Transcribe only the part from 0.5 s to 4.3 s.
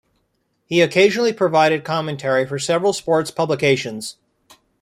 He occasionally provided commentary for several sports publications.